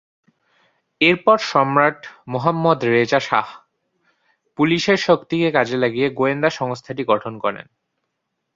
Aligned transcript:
এরপর 1.01 1.37
সম্রাট 1.51 1.99
Mohammad 2.27 2.79
Reza 2.85 3.19
Shah 3.19 3.47
পুলিশের 4.59 4.99
শক্তিকে 5.07 5.49
কাজে 5.51 5.77
লাগিয়ে 5.77 6.07
গোয়েন্দা 6.09 6.49
সংস্থাটি 6.59 7.03
গঠন 7.03 7.33
করেন। 7.39 7.65